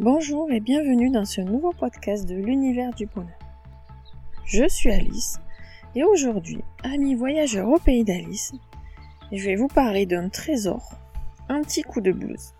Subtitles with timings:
[0.00, 3.38] Bonjour et bienvenue dans ce nouveau podcast de l'univers du bonheur.
[4.44, 5.38] Je suis Alice
[5.94, 8.54] et aujourd'hui, amis voyageurs au pays d'Alice,
[9.30, 10.98] je vais vous parler d'un trésor,
[11.48, 12.54] un petit coup de blues.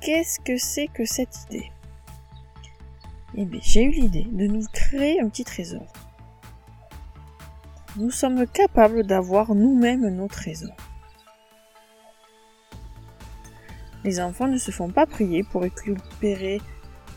[0.00, 1.70] Qu'est-ce que c'est que cette idée?
[3.34, 5.84] Eh bien, j'ai eu l'idée de nous créer un petit trésor.
[7.96, 10.74] Nous sommes capables d'avoir nous-mêmes nos trésors.
[14.04, 16.60] Les enfants ne se font pas prier pour récupérer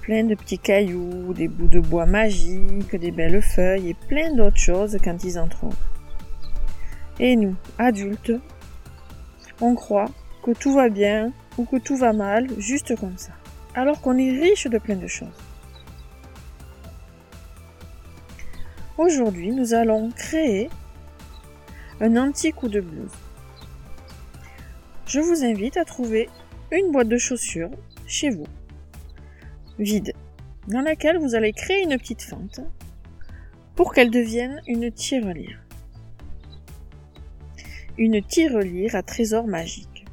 [0.02, 4.58] plein de petits cailloux, des bouts de bois magiques, des belles feuilles et plein d'autres
[4.58, 5.76] choses quand ils en trouvent.
[7.20, 8.32] Et nous, adultes,
[9.60, 10.10] on croit
[10.44, 13.34] que tout va bien ou que tout va mal juste comme ça,
[13.76, 15.28] alors qu'on est riche de plein de choses.
[18.98, 20.70] Aujourd'hui, nous allons créer
[22.00, 23.12] un anti-coup de blues.
[25.06, 26.30] Je vous invite à trouver
[26.72, 27.72] une boîte de chaussures
[28.06, 28.48] chez vous,
[29.80, 30.14] vide,
[30.68, 32.60] dans laquelle vous allez créer une petite fente
[33.76, 35.60] pour qu'elle devienne une tirelire.
[37.98, 40.06] Une tirelire à trésor magique.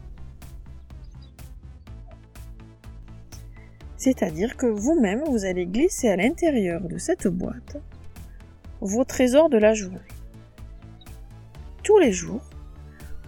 [3.96, 7.78] C'est-à-dire que vous-même, vous allez glisser à l'intérieur de cette boîte
[8.80, 9.98] vos trésors de la journée.
[11.83, 12.42] Tous les jours,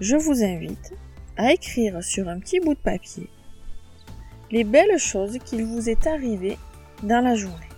[0.00, 0.92] je vous invite
[1.36, 3.28] à écrire sur un petit bout de papier
[4.50, 6.58] les belles choses qu'il vous est arrivé
[7.02, 7.68] dans la journée.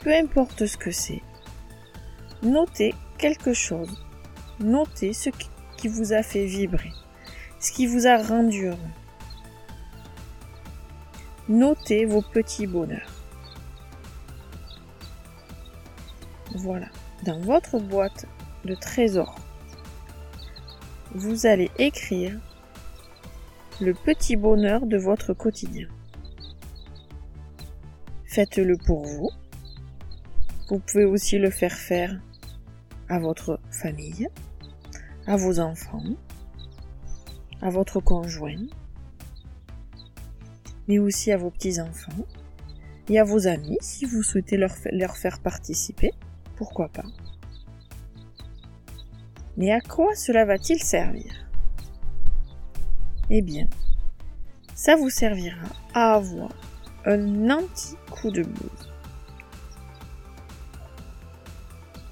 [0.00, 1.22] Peu importe ce que c'est,
[2.42, 4.04] notez quelque chose.
[4.58, 5.30] Notez ce
[5.76, 6.92] qui vous a fait vibrer,
[7.58, 8.78] ce qui vous a rendu heureux.
[11.48, 13.10] Notez vos petits bonheurs.
[16.54, 16.86] Voilà,
[17.24, 18.26] dans votre boîte
[18.64, 19.36] de trésors
[21.14, 22.38] vous allez écrire
[23.80, 25.88] le petit bonheur de votre quotidien.
[28.24, 29.30] Faites-le pour vous.
[30.68, 32.18] Vous pouvez aussi le faire faire
[33.08, 34.28] à votre famille,
[35.26, 36.02] à vos enfants,
[37.60, 38.64] à votre conjoint,
[40.88, 42.24] mais aussi à vos petits-enfants
[43.08, 46.12] et à vos amis si vous souhaitez leur, leur faire participer.
[46.56, 47.04] Pourquoi pas?
[49.56, 51.32] Mais à quoi cela va-t-il servir?
[53.30, 53.66] Eh bien,
[54.74, 56.50] ça vous servira à avoir
[57.04, 58.92] un anti-coup de blues.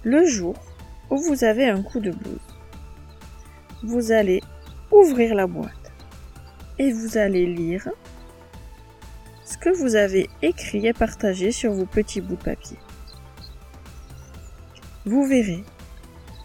[0.03, 0.55] Le jour
[1.11, 2.39] où vous avez un coup de blues,
[3.83, 4.43] vous allez
[4.91, 5.93] ouvrir la boîte
[6.79, 7.89] et vous allez lire
[9.45, 12.79] ce que vous avez écrit et partagé sur vos petits bouts de papier.
[15.05, 15.65] Vous verrez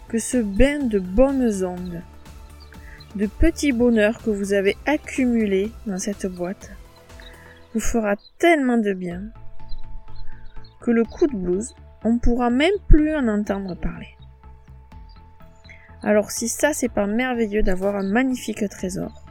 [0.08, 2.02] que ce bain de bonnes ondes,
[3.16, 6.70] de petits bonheurs que vous avez accumulés dans cette boîte,
[7.74, 9.24] vous fera tellement de bien
[10.80, 11.74] que le coup de blues,
[12.04, 14.16] on pourra même plus en entendre parler.
[16.02, 19.24] Alors si ça c'est pas merveilleux d'avoir un magnifique trésor,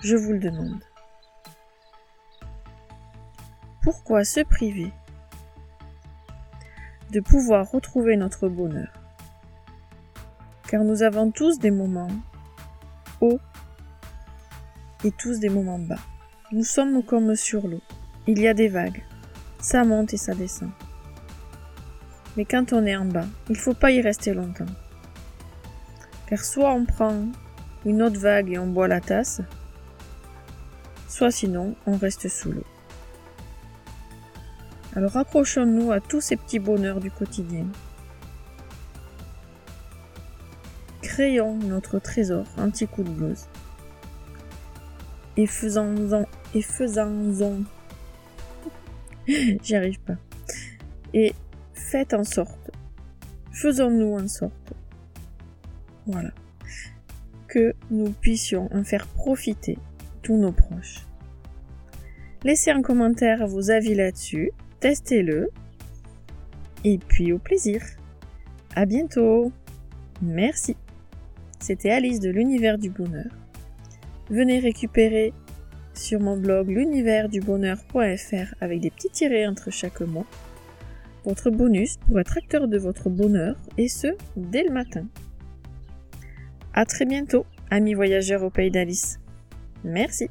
[0.00, 0.82] je vous le demande.
[3.82, 4.92] Pourquoi se priver
[7.10, 8.92] de pouvoir retrouver notre bonheur.
[10.68, 12.10] Car nous avons tous des moments
[13.20, 13.40] hauts
[15.04, 16.00] et tous des moments bas.
[16.52, 17.80] Nous sommes comme sur l'eau.
[18.26, 19.02] Il y a des vagues.
[19.60, 20.70] Ça monte et ça descend.
[22.36, 24.66] Mais quand on est en bas, il ne faut pas y rester longtemps.
[26.28, 27.26] Car soit on prend
[27.84, 29.40] une autre vague et on boit la tasse,
[31.08, 32.64] soit sinon on reste sous l'eau.
[34.98, 37.66] Alors accrochons-nous à tous ces petits bonheurs du quotidien.
[41.02, 43.46] Créons notre trésor anti-coup de blues.
[45.36, 47.62] Et faisons-en, et faisons-en.
[49.62, 50.16] J'y arrive pas.
[51.14, 51.32] Et
[51.74, 52.72] faites en sorte,
[53.52, 54.72] faisons-nous en sorte,
[56.06, 56.32] voilà,
[57.46, 59.78] que nous puissions en faire profiter
[60.22, 61.06] tous nos proches.
[62.42, 65.50] Laissez un commentaire vos avis là-dessus testez-le.
[66.84, 67.82] Et puis au plaisir.
[68.74, 69.52] À bientôt.
[70.22, 70.76] Merci.
[71.60, 73.30] C'était Alice de l'univers du bonheur.
[74.30, 75.32] Venez récupérer
[75.94, 80.26] sur mon blog l'univers-du-bonheur.fr avec des petits tirés entre chaque mot
[81.24, 85.06] votre bonus pour être acteur de votre bonheur et ce dès le matin.
[86.72, 89.18] À très bientôt, amis voyageurs au pays d'Alice.
[89.84, 90.30] Merci.